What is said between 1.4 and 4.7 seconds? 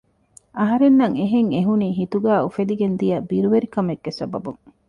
އެހުނީ ހިތުގައި އުފެދިގެންދިޔަ ބިރުވެރިކަމެއްގެ ސަބަބުން